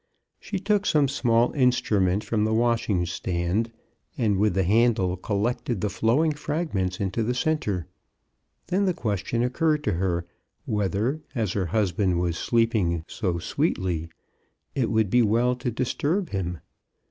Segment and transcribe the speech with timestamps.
[0.39, 3.71] She took some small instrument from the washing stand,
[4.17, 7.85] and with the handle collected the flowing fragments into the centre.
[8.65, 10.25] Then the question occurred to her
[10.65, 14.09] whether, as her husband was sleeping so sweetly,
[14.73, 16.61] it would be well to disturb him.